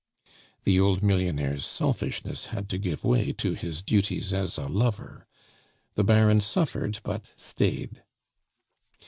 [0.63, 5.27] The old millionaire's selfishness had to give way to his duties as a lover.
[5.93, 8.01] The Baron suffered but stayed.